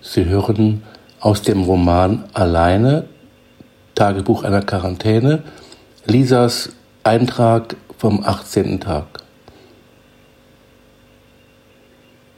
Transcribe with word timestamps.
Sie 0.00 0.26
hören 0.26 0.84
aus 1.18 1.42
dem 1.42 1.62
Roman 1.62 2.24
Alleine, 2.32 3.06
Tagebuch 3.96 4.44
einer 4.44 4.62
Quarantäne, 4.62 5.42
Lisas 6.06 6.70
Eintrag 7.02 7.74
vom 7.96 8.22
18. 8.22 8.78
Tag. 8.78 9.06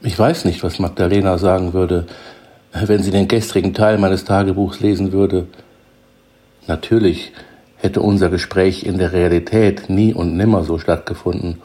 Ich 0.01 0.17
weiß 0.17 0.45
nicht, 0.45 0.63
was 0.63 0.79
Magdalena 0.79 1.37
sagen 1.37 1.73
würde, 1.73 2.07
wenn 2.73 3.03
sie 3.03 3.11
den 3.11 3.27
gestrigen 3.27 3.75
Teil 3.75 3.99
meines 3.99 4.25
Tagebuchs 4.25 4.79
lesen 4.79 5.11
würde. 5.11 5.45
Natürlich 6.65 7.31
hätte 7.75 8.01
unser 8.01 8.29
Gespräch 8.29 8.83
in 8.83 8.97
der 8.97 9.11
Realität 9.11 9.87
nie 9.87 10.15
und 10.15 10.35
nimmer 10.35 10.63
so 10.63 10.79
stattgefunden, 10.79 11.61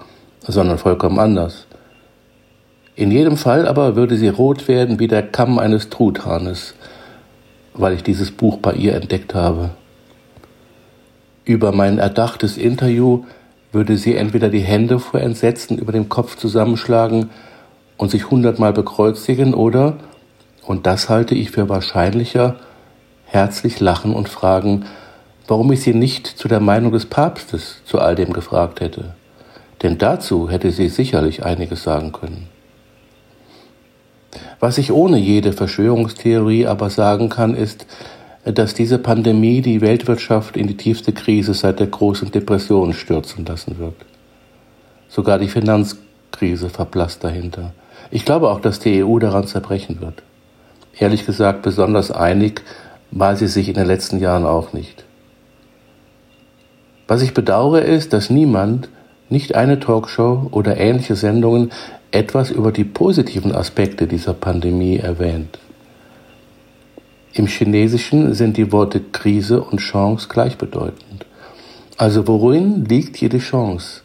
sondern 0.46 0.76
vollkommen 0.76 1.18
anders. 1.18 1.66
In 2.98 3.10
jedem 3.10 3.36
Fall 3.36 3.68
aber 3.68 3.94
würde 3.94 4.16
sie 4.16 4.28
rot 4.28 4.68
werden 4.68 4.98
wie 4.98 5.06
der 5.06 5.22
Kamm 5.22 5.58
eines 5.58 5.90
Truthahnes, 5.90 6.72
weil 7.74 7.92
ich 7.92 8.02
dieses 8.02 8.30
Buch 8.30 8.56
bei 8.56 8.72
ihr 8.72 8.94
entdeckt 8.94 9.34
habe. 9.34 9.72
Über 11.44 11.72
mein 11.72 11.98
erdachtes 11.98 12.56
Interview 12.56 13.24
würde 13.70 13.98
sie 13.98 14.16
entweder 14.16 14.48
die 14.48 14.60
Hände 14.60 14.98
vor 14.98 15.20
Entsetzen 15.20 15.76
über 15.76 15.92
dem 15.92 16.08
Kopf 16.08 16.36
zusammenschlagen 16.36 17.28
und 17.98 18.10
sich 18.10 18.30
hundertmal 18.30 18.72
bekreuzigen 18.72 19.52
oder, 19.52 19.98
und 20.62 20.86
das 20.86 21.10
halte 21.10 21.34
ich 21.34 21.50
für 21.50 21.68
wahrscheinlicher, 21.68 22.56
herzlich 23.26 23.78
lachen 23.78 24.14
und 24.14 24.30
fragen, 24.30 24.86
warum 25.46 25.70
ich 25.70 25.82
sie 25.82 25.92
nicht 25.92 26.26
zu 26.26 26.48
der 26.48 26.60
Meinung 26.60 26.92
des 26.92 27.04
Papstes 27.04 27.82
zu 27.84 27.98
all 27.98 28.14
dem 28.14 28.32
gefragt 28.32 28.80
hätte. 28.80 29.14
Denn 29.82 29.98
dazu 29.98 30.48
hätte 30.48 30.70
sie 30.70 30.88
sicherlich 30.88 31.44
einiges 31.44 31.82
sagen 31.82 32.12
können. 32.12 32.55
Was 34.66 34.78
ich 34.78 34.90
ohne 34.90 35.16
jede 35.16 35.52
Verschwörungstheorie 35.52 36.66
aber 36.66 36.90
sagen 36.90 37.28
kann, 37.28 37.54
ist, 37.54 37.86
dass 38.44 38.74
diese 38.74 38.98
Pandemie 38.98 39.60
die 39.60 39.80
Weltwirtschaft 39.80 40.56
in 40.56 40.66
die 40.66 40.76
tiefste 40.76 41.12
Krise 41.12 41.54
seit 41.54 41.78
der 41.78 41.86
großen 41.86 42.32
Depression 42.32 42.92
stürzen 42.92 43.46
lassen 43.46 43.78
wird. 43.78 43.94
Sogar 45.08 45.38
die 45.38 45.46
Finanzkrise 45.46 46.68
verblasst 46.68 47.22
dahinter. 47.22 47.74
Ich 48.10 48.24
glaube 48.24 48.50
auch, 48.50 48.58
dass 48.58 48.80
die 48.80 49.04
EU 49.04 49.20
daran 49.20 49.46
zerbrechen 49.46 50.00
wird. 50.00 50.24
Ehrlich 50.98 51.24
gesagt, 51.24 51.62
besonders 51.62 52.10
einig 52.10 52.62
war 53.12 53.36
sie 53.36 53.46
sich 53.46 53.68
in 53.68 53.74
den 53.74 53.86
letzten 53.86 54.18
Jahren 54.18 54.44
auch 54.44 54.72
nicht. 54.72 55.04
Was 57.06 57.22
ich 57.22 57.34
bedauere 57.34 57.82
ist, 57.82 58.12
dass 58.12 58.30
niemand, 58.30 58.88
nicht 59.28 59.54
eine 59.54 59.78
Talkshow 59.78 60.48
oder 60.50 60.76
ähnliche 60.76 61.14
Sendungen 61.14 61.70
etwas 62.10 62.50
über 62.50 62.72
die 62.72 62.84
positiven 62.84 63.54
Aspekte 63.54 64.06
dieser 64.06 64.34
Pandemie 64.34 64.96
erwähnt. 64.96 65.58
Im 67.32 67.46
Chinesischen 67.46 68.32
sind 68.34 68.56
die 68.56 68.72
Worte 68.72 69.00
Krise 69.00 69.62
und 69.62 69.78
Chance 69.78 70.28
gleichbedeutend. 70.28 71.26
Also 71.98 72.26
worin 72.26 72.84
liegt 72.86 73.20
die 73.20 73.28
Chance? 73.38 74.02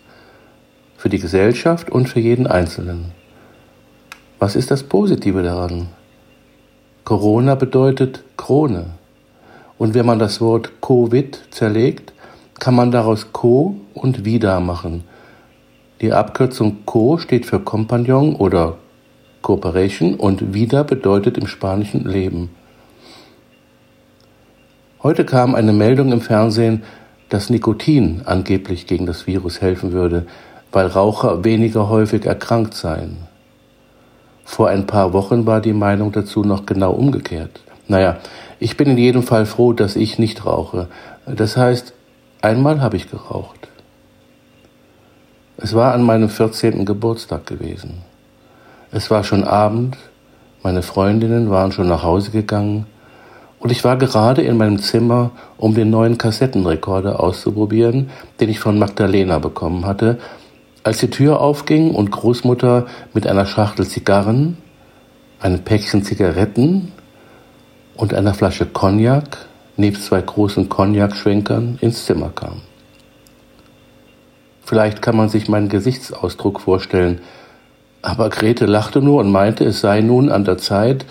Für 0.98 1.10
die 1.10 1.20
Gesellschaft 1.20 1.90
und 1.90 2.10
für 2.10 2.20
jeden 2.20 2.48
Einzelnen. 2.48 3.12
Was 4.40 4.56
ist 4.56 4.72
das 4.72 4.84
Positive 4.84 5.44
daran? 5.44 5.88
Corona 7.04 7.56
bedeutet 7.56 8.24
Krone. 8.38 8.88
Und 9.78 9.94
wenn 9.94 10.06
man 10.06 10.20
das 10.20 10.42
Wort 10.42 10.82
Covid 10.82 11.42
zerlegt, 11.52 12.14
kann 12.60 12.76
man 12.76 12.92
daraus 12.92 13.32
Co 13.32 13.76
und 13.94 14.26
wieder 14.26 14.60
machen. 14.60 15.04
Die 16.02 16.14
Abkürzung 16.14 16.78
Co 16.86 17.20
steht 17.20 17.46
für 17.46 17.60
Kompagnon 17.60 18.36
oder 18.36 18.78
Cooperation 19.44 20.16
und 20.16 20.52
wieder 20.52 20.84
bedeutet 20.84 21.38
im 21.38 21.46
Spanischen 21.46 22.06
Leben. 22.06 22.50
Heute 25.04 25.26
kam 25.26 25.54
eine 25.54 25.74
Meldung 25.74 26.12
im 26.12 26.22
Fernsehen, 26.22 26.82
dass 27.30 27.52
Nikotin 27.52 28.24
angeblich 28.26 28.88
gegen 28.88 29.06
das 29.06 29.28
Virus 29.28 29.62
helfen 29.62 29.92
würde, 29.92 30.26
weil 30.72 30.88
Raucher 30.88 31.44
weniger 31.44 31.88
häufig 31.88 32.26
erkrankt 32.26 32.74
seien. 32.74 33.18
Vor 34.44 34.70
ein 34.70 34.88
paar 34.88 35.14
Wochen 35.14 35.46
war 35.46 35.62
die 35.62 35.74
Meinung 35.74 36.12
dazu 36.12 36.44
noch 36.44 36.66
genau 36.66 36.94
umgekehrt. 36.94 37.62
Naja, 37.88 38.18
ich 38.60 38.76
bin 38.76 38.90
in 38.90 38.98
jedem 38.98 39.22
Fall 39.22 39.46
froh, 39.46 39.72
dass 39.72 39.96
ich 39.96 40.18
nicht 40.18 40.48
rauche. 40.48 40.88
Das 41.28 41.58
heißt, 41.58 41.94
einmal 42.42 42.82
habe 42.82 42.98
ich 42.98 43.12
geraucht. 43.12 43.71
Es 45.64 45.76
war 45.76 45.94
an 45.94 46.02
meinem 46.02 46.28
14. 46.28 46.86
Geburtstag 46.86 47.46
gewesen. 47.46 48.02
Es 48.92 49.12
war 49.12 49.24
schon 49.24 49.44
Abend, 49.44 49.96
meine 50.64 50.82
Freundinnen 50.82 51.52
waren 51.52 51.72
schon 51.72 51.88
nach 51.88 52.02
Hause 52.02 52.32
gegangen 52.32 52.88
und 53.60 53.72
ich 53.72 53.84
war 53.84 53.96
gerade 53.96 54.42
in 54.42 54.58
meinem 54.58 54.80
Zimmer, 54.80 55.30
um 55.58 55.76
den 55.76 55.92
neuen 55.92 56.18
Kassettenrekorder 56.18 57.20
auszuprobieren, 57.20 58.10
den 58.40 58.50
ich 58.50 58.60
von 58.60 58.80
Magdalena 58.80 59.38
bekommen 59.38 59.86
hatte, 59.86 60.18
als 60.84 60.98
die 60.98 61.12
Tür 61.12 61.40
aufging 61.40 61.94
und 61.94 62.10
Großmutter 62.10 62.88
mit 63.14 63.28
einer 63.28 63.46
Schachtel 63.46 63.86
Zigarren, 63.86 64.58
einem 65.40 65.60
Päckchen 65.60 66.04
Zigaretten 66.04 66.92
und 67.96 68.16
einer 68.16 68.34
Flasche 68.34 68.66
Cognac 68.66 69.46
nebst 69.78 70.06
zwei 70.06 70.24
großen 70.24 70.70
Cognac-Schwenkern 70.70 71.78
ins 71.82 72.04
Zimmer 72.06 72.32
kam. 72.34 72.62
Vielleicht 74.72 75.02
kann 75.02 75.18
man 75.18 75.28
sich 75.28 75.50
meinen 75.50 75.68
Gesichtsausdruck 75.68 76.62
vorstellen. 76.62 77.20
Aber 78.02 78.30
Grete 78.30 78.66
lachte 78.66 79.02
nur 79.02 79.20
und 79.20 79.30
meinte, 79.30 79.66
es 79.66 79.82
sei 79.82 80.00
nun 80.00 80.32
an 80.32 80.46
der 80.46 80.58
Zeit, 80.58 81.06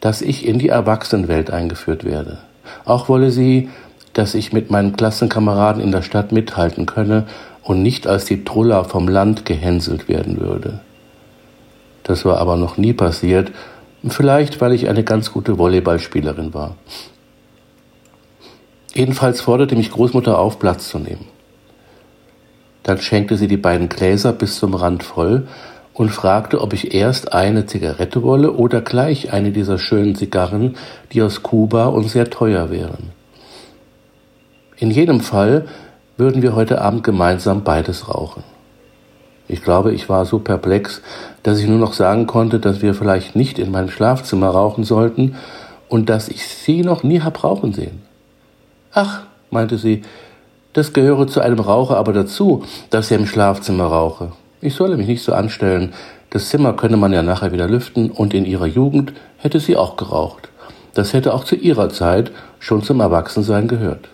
dass 0.00 0.22
ich 0.22 0.46
in 0.46 0.58
die 0.58 0.70
Erwachsenenwelt 0.70 1.50
eingeführt 1.50 2.04
werde. 2.04 2.38
Auch 2.86 3.10
wolle 3.10 3.30
sie, 3.30 3.68
dass 4.14 4.34
ich 4.34 4.54
mit 4.54 4.70
meinen 4.70 4.96
Klassenkameraden 4.96 5.82
in 5.82 5.92
der 5.92 6.00
Stadt 6.00 6.32
mithalten 6.32 6.86
könne 6.86 7.26
und 7.62 7.82
nicht 7.82 8.06
als 8.06 8.24
die 8.24 8.42
Truller 8.42 8.84
vom 8.84 9.06
Land 9.06 9.44
gehänselt 9.44 10.08
werden 10.08 10.40
würde. 10.40 10.80
Das 12.04 12.24
war 12.24 12.38
aber 12.38 12.56
noch 12.56 12.78
nie 12.78 12.94
passiert, 12.94 13.52
vielleicht 14.08 14.62
weil 14.62 14.72
ich 14.72 14.88
eine 14.88 15.04
ganz 15.04 15.30
gute 15.30 15.58
Volleyballspielerin 15.58 16.54
war. 16.54 16.76
Jedenfalls 18.94 19.42
forderte 19.42 19.76
mich 19.76 19.90
Großmutter 19.90 20.38
auf, 20.38 20.58
Platz 20.58 20.88
zu 20.88 20.98
nehmen. 20.98 21.33
Dann 22.84 22.98
schenkte 22.98 23.36
sie 23.36 23.48
die 23.48 23.56
beiden 23.56 23.88
Gläser 23.88 24.32
bis 24.32 24.58
zum 24.58 24.74
Rand 24.74 25.02
voll 25.02 25.48
und 25.94 26.10
fragte, 26.10 26.60
ob 26.60 26.72
ich 26.72 26.94
erst 26.94 27.32
eine 27.32 27.66
Zigarette 27.66 28.22
wolle 28.22 28.52
oder 28.52 28.80
gleich 28.80 29.32
eine 29.32 29.50
dieser 29.50 29.78
schönen 29.78 30.14
Zigarren, 30.14 30.76
die 31.12 31.22
aus 31.22 31.42
Kuba 31.42 31.86
und 31.86 32.08
sehr 32.08 32.30
teuer 32.30 32.70
wären. 32.70 33.10
In 34.76 34.90
jedem 34.90 35.20
Fall 35.20 35.66
würden 36.16 36.42
wir 36.42 36.54
heute 36.54 36.80
Abend 36.80 37.04
gemeinsam 37.04 37.64
beides 37.64 38.08
rauchen. 38.08 38.44
Ich 39.46 39.62
glaube, 39.62 39.92
ich 39.92 40.08
war 40.08 40.24
so 40.24 40.38
perplex, 40.38 41.02
dass 41.42 41.60
ich 41.60 41.66
nur 41.66 41.78
noch 41.78 41.92
sagen 41.92 42.26
konnte, 42.26 42.58
dass 42.60 42.82
wir 42.82 42.94
vielleicht 42.94 43.36
nicht 43.36 43.58
in 43.58 43.70
meinem 43.70 43.88
Schlafzimmer 43.88 44.48
rauchen 44.48 44.84
sollten 44.84 45.36
und 45.88 46.08
dass 46.08 46.28
ich 46.28 46.46
sie 46.46 46.82
noch 46.82 47.02
nie 47.02 47.20
hab 47.20 47.44
rauchen 47.44 47.72
sehen. 47.72 48.02
Ach, 48.92 49.22
meinte 49.50 49.76
sie, 49.76 50.02
das 50.74 50.92
gehöre 50.92 51.26
zu 51.26 51.40
einem 51.40 51.60
Raucher 51.60 51.96
aber 51.96 52.12
dazu, 52.12 52.64
dass 52.90 53.10
er 53.10 53.18
im 53.18 53.26
Schlafzimmer 53.26 53.84
rauche. 53.84 54.32
Ich 54.60 54.74
solle 54.74 54.96
mich 54.96 55.06
nicht 55.06 55.22
so 55.22 55.32
anstellen. 55.32 55.94
Das 56.30 56.48
Zimmer 56.48 56.74
könne 56.74 56.96
man 56.96 57.12
ja 57.12 57.22
nachher 57.22 57.52
wieder 57.52 57.68
lüften 57.68 58.10
und 58.10 58.34
in 58.34 58.44
ihrer 58.44 58.66
Jugend 58.66 59.12
hätte 59.38 59.60
sie 59.60 59.76
auch 59.76 59.96
geraucht. 59.96 60.48
Das 60.92 61.12
hätte 61.12 61.32
auch 61.32 61.44
zu 61.44 61.54
ihrer 61.54 61.90
Zeit 61.90 62.32
schon 62.58 62.82
zum 62.82 63.00
Erwachsensein 63.00 63.68
gehört. 63.68 64.08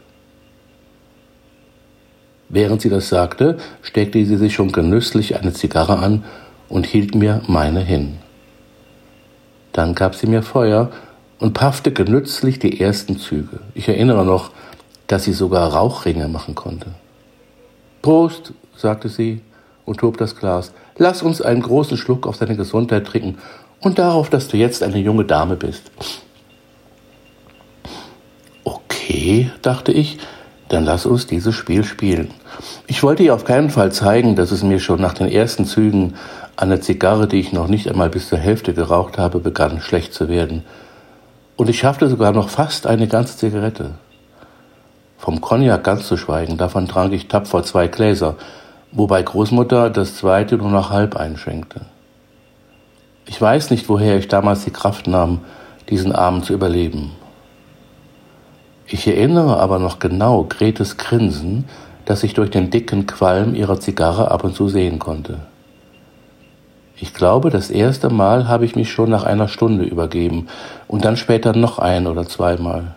Während 2.49 2.83
sie 2.83 2.91
das 2.91 3.09
sagte, 3.09 3.59
steckte 3.81 4.25
sie 4.25 4.37
sich 4.37 4.55
schon 4.55 4.73
genüsslich 4.73 5.37
eine 5.37 5.53
Zigarre 5.53 5.99
an 5.99 6.25
und 6.69 6.85
hielt 6.85 7.15
mir 7.15 7.43
meine 7.47 7.81
hin. 7.81 8.19
Dann 9.73 9.95
gab 9.95 10.15
sie 10.15 10.27
mir 10.27 10.43
Feuer 10.43 10.91
und 11.39 11.55
paffte 11.55 11.93
genüsslich 11.93 12.59
die 12.59 12.81
ersten 12.81 13.19
Züge. 13.19 13.61
Ich 13.75 13.89
erinnere 13.89 14.25
noch, 14.25 14.51
dass 15.11 15.25
sie 15.25 15.33
sogar 15.33 15.73
Rauchringe 15.73 16.29
machen 16.29 16.55
konnte. 16.55 16.87
Prost, 18.01 18.53
sagte 18.77 19.09
sie 19.09 19.41
und 19.85 20.01
hob 20.03 20.19
das 20.19 20.37
Glas. 20.37 20.73
Lass 20.99 21.23
uns 21.23 21.43
einen 21.43 21.63
großen 21.63 21.97
Schluck 21.97 22.29
auf 22.29 22.39
deine 22.39 22.55
Gesundheit 22.55 23.09
trinken 23.09 23.39
und 23.81 23.99
darauf, 23.99 24.31
dass 24.31 24.47
du 24.47 24.57
jetzt 24.57 24.85
eine 24.85 24.99
junge 24.99 25.25
Dame 25.25 25.57
bist. 25.57 25.91
Okay, 28.63 29.51
dachte 29.63 29.91
ich, 29.91 30.19
dann 30.69 30.85
lass 30.85 31.07
uns 31.07 31.27
dieses 31.27 31.57
Spiel 31.57 31.83
spielen. 31.83 32.31
Ich 32.87 33.03
wollte 33.03 33.25
ihr 33.25 33.35
auf 33.35 33.45
keinen 33.45 33.71
Fall 33.71 33.91
zeigen, 33.91 34.37
dass 34.37 34.53
es 34.53 34.63
mir 34.63 34.79
schon 34.79 35.01
nach 35.01 35.15
den 35.15 35.27
ersten 35.27 35.65
Zügen 35.65 36.15
an 36.55 36.69
der 36.69 36.83
Zigarre, 36.83 37.27
die 37.27 37.41
ich 37.41 37.53
noch 37.53 37.67
nicht 37.67 37.89
einmal 37.91 38.11
bis 38.11 38.29
zur 38.29 38.39
Hälfte 38.39 38.75
geraucht 38.75 39.19
habe, 39.19 39.41
begann 39.41 39.81
schlecht 39.81 40.15
zu 40.15 40.29
werden. 40.29 40.63
Und 41.57 41.69
ich 41.69 41.81
schaffte 41.81 42.09
sogar 42.09 42.31
noch 42.31 42.49
fast 42.49 42.87
eine 42.87 43.09
ganze 43.09 43.37
Zigarette. 43.37 43.95
Vom 45.21 45.43
Cognac 45.43 45.85
ganz 45.85 46.07
zu 46.07 46.17
schweigen, 46.17 46.57
davon 46.57 46.89
trank 46.89 47.13
ich 47.13 47.29
tapfer 47.29 47.63
zwei 47.63 47.89
Gläser, 47.89 48.37
wobei 48.91 49.23
Großmutter 49.23 49.91
das 49.91 50.17
zweite 50.17 50.57
nur 50.57 50.71
noch 50.71 50.89
halb 50.89 51.15
einschenkte. 51.15 51.83
Ich 53.27 53.39
weiß 53.39 53.71
nicht, 53.71 53.91
woher 53.91 54.17
ich 54.17 54.29
damals 54.29 54.65
die 54.65 54.71
Kraft 54.71 55.07
nahm, 55.07 55.41
diesen 55.91 56.13
Abend 56.13 56.47
zu 56.47 56.55
überleben. 56.55 57.11
Ich 58.87 59.07
erinnere 59.07 59.59
aber 59.59 59.79
noch 59.79 59.99
genau 59.99 60.47
Gretes 60.49 60.97
Grinsen, 60.97 61.67
das 62.07 62.23
ich 62.23 62.33
durch 62.33 62.51
den 62.51 62.71
dicken 62.71 63.07
Qualm 63.07 63.55
ihrer 63.55 63.79
Zigarre 63.79 64.31
ab 64.31 64.43
und 64.43 64.57
zu 64.57 64.71
sehen 64.71 64.99
konnte. 64.99 65.41
Ich 66.97 67.13
glaube, 67.13 67.51
das 67.51 67.69
erste 67.69 68.09
Mal 68.09 68.49
habe 68.49 68.65
ich 68.65 68.75
mich 68.75 68.91
schon 68.91 69.11
nach 69.11 69.25
einer 69.25 69.49
Stunde 69.49 69.85
übergeben 69.85 70.49
und 70.89 71.05
dann 71.05 71.19
später 71.19 71.55
noch 71.55 71.79
ein 71.79 72.07
oder 72.07 72.27
zweimal. 72.27 72.95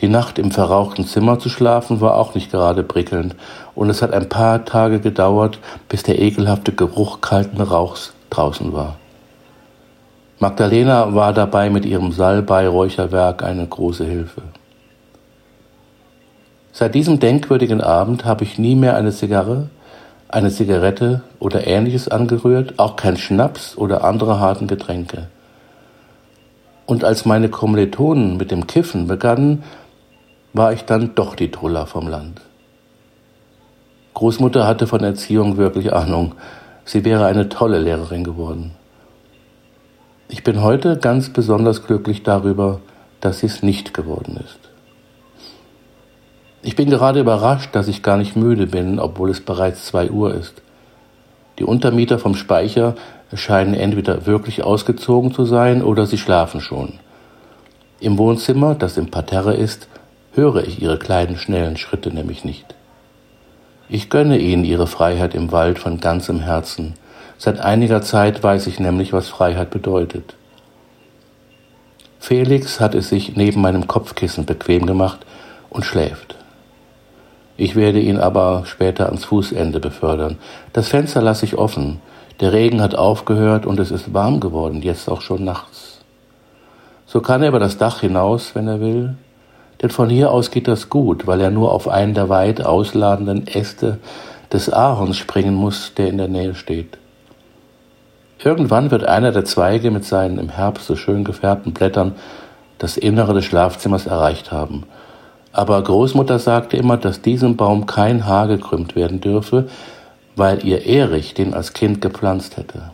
Die 0.00 0.08
Nacht 0.08 0.38
im 0.38 0.50
verrauchten 0.50 1.04
Zimmer 1.04 1.38
zu 1.38 1.50
schlafen 1.50 2.00
war 2.00 2.16
auch 2.16 2.34
nicht 2.34 2.50
gerade 2.50 2.82
prickelnd 2.82 3.36
und 3.74 3.90
es 3.90 4.00
hat 4.00 4.14
ein 4.14 4.30
paar 4.30 4.64
Tage 4.64 4.98
gedauert, 4.98 5.58
bis 5.88 6.02
der 6.02 6.20
ekelhafte 6.20 6.72
Geruch 6.72 7.20
kalten 7.20 7.60
Rauchs 7.60 8.14
draußen 8.30 8.72
war. 8.72 8.96
Magdalena 10.38 11.14
war 11.14 11.34
dabei 11.34 11.68
mit 11.68 11.84
ihrem 11.84 12.12
Salbei-Räucherwerk 12.12 13.42
eine 13.42 13.66
große 13.66 14.06
Hilfe. 14.06 14.40
Seit 16.72 16.94
diesem 16.94 17.20
denkwürdigen 17.20 17.82
Abend 17.82 18.24
habe 18.24 18.44
ich 18.44 18.58
nie 18.58 18.74
mehr 18.76 18.96
eine 18.96 19.12
Zigarre, 19.12 19.68
eine 20.28 20.50
Zigarette 20.50 21.20
oder 21.40 21.66
ähnliches 21.66 22.08
angerührt, 22.08 22.78
auch 22.78 22.96
kein 22.96 23.18
Schnaps 23.18 23.76
oder 23.76 24.02
andere 24.04 24.40
harten 24.40 24.66
Getränke. 24.66 25.26
Und 26.86 27.04
als 27.04 27.26
meine 27.26 27.50
Kommilitonen 27.50 28.38
mit 28.38 28.50
dem 28.50 28.66
Kiffen 28.66 29.06
begannen, 29.06 29.62
war 30.52 30.72
ich 30.72 30.84
dann 30.84 31.14
doch 31.14 31.34
die 31.34 31.50
Truller 31.50 31.86
vom 31.86 32.08
Land. 32.08 32.40
Großmutter 34.14 34.66
hatte 34.66 34.86
von 34.86 35.04
Erziehung 35.04 35.56
wirklich 35.56 35.92
Ahnung. 35.92 36.34
Sie 36.84 37.04
wäre 37.04 37.26
eine 37.26 37.48
tolle 37.48 37.78
Lehrerin 37.78 38.24
geworden. 38.24 38.72
Ich 40.28 40.44
bin 40.44 40.62
heute 40.62 40.96
ganz 40.96 41.30
besonders 41.30 41.86
glücklich 41.86 42.22
darüber, 42.22 42.80
dass 43.20 43.40
sie 43.40 43.46
es 43.46 43.62
nicht 43.62 43.94
geworden 43.94 44.38
ist. 44.44 44.58
Ich 46.62 46.76
bin 46.76 46.90
gerade 46.90 47.20
überrascht, 47.20 47.74
dass 47.74 47.88
ich 47.88 48.02
gar 48.02 48.16
nicht 48.16 48.36
müde 48.36 48.66
bin, 48.66 48.98
obwohl 48.98 49.30
es 49.30 49.40
bereits 49.40 49.86
zwei 49.86 50.10
Uhr 50.10 50.34
ist. 50.34 50.62
Die 51.58 51.64
Untermieter 51.64 52.18
vom 52.18 52.34
Speicher 52.34 52.94
scheinen 53.32 53.74
entweder 53.74 54.26
wirklich 54.26 54.62
ausgezogen 54.62 55.32
zu 55.32 55.44
sein 55.44 55.82
oder 55.82 56.06
sie 56.06 56.18
schlafen 56.18 56.60
schon. 56.60 56.94
Im 58.00 58.18
Wohnzimmer, 58.18 58.74
das 58.74 58.96
im 58.96 59.10
Parterre 59.10 59.54
ist, 59.54 59.88
höre 60.32 60.64
ich 60.64 60.80
ihre 60.80 60.98
kleinen 60.98 61.36
schnellen 61.36 61.76
Schritte 61.76 62.12
nämlich 62.12 62.44
nicht. 62.44 62.74
Ich 63.88 64.08
gönne 64.08 64.38
ihnen 64.38 64.64
ihre 64.64 64.86
Freiheit 64.86 65.34
im 65.34 65.50
Wald 65.50 65.78
von 65.78 66.00
ganzem 66.00 66.40
Herzen. 66.40 66.94
Seit 67.38 67.58
einiger 67.58 68.02
Zeit 68.02 68.42
weiß 68.42 68.66
ich 68.68 68.78
nämlich, 68.78 69.12
was 69.12 69.28
Freiheit 69.28 69.70
bedeutet. 69.70 70.34
Felix 72.20 72.80
hat 72.80 72.94
es 72.94 73.08
sich 73.08 73.34
neben 73.34 73.60
meinem 73.62 73.86
Kopfkissen 73.86 74.44
bequem 74.44 74.86
gemacht 74.86 75.20
und 75.70 75.84
schläft. 75.84 76.36
Ich 77.56 77.76
werde 77.76 77.98
ihn 77.98 78.18
aber 78.18 78.62
später 78.66 79.06
ans 79.06 79.24
Fußende 79.24 79.80
befördern. 79.80 80.38
Das 80.72 80.88
Fenster 80.88 81.20
lasse 81.20 81.44
ich 81.44 81.58
offen. 81.58 82.00
Der 82.40 82.52
Regen 82.52 82.80
hat 82.80 82.94
aufgehört 82.94 83.66
und 83.66 83.80
es 83.80 83.90
ist 83.90 84.14
warm 84.14 84.40
geworden, 84.40 84.82
jetzt 84.82 85.10
auch 85.10 85.20
schon 85.20 85.44
nachts. 85.44 86.00
So 87.06 87.20
kann 87.20 87.42
er 87.42 87.48
über 87.48 87.58
das 87.58 87.76
Dach 87.76 88.00
hinaus, 88.00 88.54
wenn 88.54 88.68
er 88.68 88.80
will. 88.80 89.16
Denn 89.80 89.90
von 89.90 90.10
hier 90.10 90.30
aus 90.30 90.50
geht 90.50 90.68
das 90.68 90.88
gut, 90.88 91.26
weil 91.26 91.40
er 91.40 91.50
nur 91.50 91.72
auf 91.72 91.88
einen 91.88 92.14
der 92.14 92.28
weit 92.28 92.64
ausladenden 92.64 93.46
Äste 93.46 93.98
des 94.52 94.72
Ahorns 94.72 95.16
springen 95.16 95.54
muss, 95.54 95.94
der 95.96 96.08
in 96.08 96.18
der 96.18 96.28
Nähe 96.28 96.54
steht. 96.54 96.98
Irgendwann 98.42 98.90
wird 98.90 99.04
einer 99.04 99.32
der 99.32 99.44
Zweige 99.44 99.90
mit 99.90 100.04
seinen 100.04 100.38
im 100.38 100.48
Herbst 100.48 100.86
so 100.86 100.96
schön 100.96 101.24
gefärbten 101.24 101.72
Blättern 101.72 102.14
das 102.78 102.96
Innere 102.96 103.34
des 103.34 103.44
Schlafzimmers 103.44 104.06
erreicht 104.06 104.50
haben 104.50 104.84
aber 105.52 105.82
Großmutter 105.82 106.38
sagte 106.38 106.76
immer, 106.76 106.96
dass 106.96 107.22
diesem 107.22 107.56
Baum 107.56 107.86
kein 107.86 108.26
Haar 108.26 108.46
gekrümmt 108.48 108.94
werden 108.94 109.20
dürfe, 109.20 109.68
weil 110.36 110.64
ihr 110.64 110.86
Erich 110.86 111.34
den 111.34 111.54
als 111.54 111.72
Kind 111.72 112.00
gepflanzt 112.00 112.56
hätte. 112.56 112.92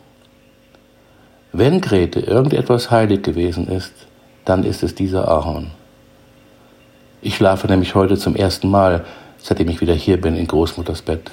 Wenn 1.53 1.81
Grete 1.81 2.21
irgendetwas 2.21 2.91
heilig 2.91 3.23
gewesen 3.23 3.69
ist, 3.69 3.93
dann 4.45 4.65
ist 4.65 4.83
es 4.83 4.95
dieser 4.95 5.29
Ahorn. 5.29 5.71
Ich 7.23 7.37
schlafe 7.37 7.67
nämlich 7.67 7.95
heute 7.95 8.17
zum 8.17 8.37
ersten 8.37 8.71
Mal, 8.71 9.05
seitdem 9.39 9.69
ich 9.69 9.81
wieder 9.81 9.95
hier 9.95 10.21
bin, 10.21 10.37
in 10.37 10.47
Großmutters 10.47 11.03
Bett. 11.03 11.31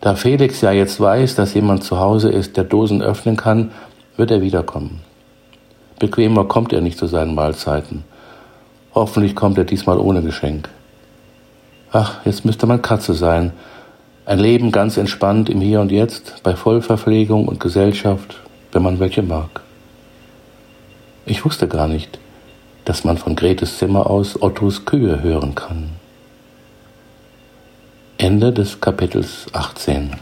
Da 0.00 0.14
Felix 0.14 0.60
ja 0.62 0.72
jetzt 0.72 1.00
weiß, 1.00 1.34
dass 1.34 1.54
jemand 1.54 1.84
zu 1.84 1.98
Hause 1.98 2.30
ist, 2.30 2.56
der 2.56 2.64
Dosen 2.64 3.02
öffnen 3.02 3.36
kann, 3.36 3.70
wird 4.16 4.30
er 4.30 4.40
wiederkommen. 4.40 5.02
Bequemer 5.98 6.44
kommt 6.44 6.72
er 6.72 6.80
nicht 6.80 6.98
zu 6.98 7.06
seinen 7.06 7.34
Mahlzeiten. 7.34 8.04
Hoffentlich 8.94 9.36
kommt 9.36 9.58
er 9.58 9.64
diesmal 9.64 9.98
ohne 9.98 10.22
Geschenk. 10.22 10.68
Ach, 11.92 12.24
jetzt 12.24 12.44
müsste 12.44 12.66
man 12.66 12.82
Katze 12.82 13.14
sein. 13.14 13.52
Ein 14.24 14.38
Leben 14.38 14.72
ganz 14.72 14.96
entspannt 14.96 15.50
im 15.50 15.60
Hier 15.60 15.80
und 15.80 15.92
Jetzt, 15.92 16.42
bei 16.42 16.56
Vollverpflegung 16.56 17.48
und 17.48 17.60
Gesellschaft, 17.60 18.36
wenn 18.72 18.82
man 18.82 19.00
welche 19.00 19.22
mag. 19.22 19.60
Ich 21.26 21.44
wusste 21.44 21.68
gar 21.68 21.88
nicht, 21.88 22.18
dass 22.84 23.04
man 23.04 23.18
von 23.18 23.36
Gretes 23.36 23.78
Zimmer 23.78 24.08
aus 24.08 24.40
Ottos 24.40 24.84
Kühe 24.84 25.22
hören 25.22 25.54
kann. 25.54 25.90
Ende 28.18 28.52
des 28.52 28.80
Kapitels 28.80 29.46
18 29.52 30.16